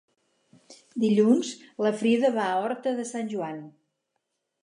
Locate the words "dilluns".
1.03-1.51